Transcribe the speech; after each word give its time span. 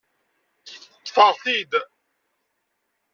Ṭṭfeɣ-t-id! 0.99 1.71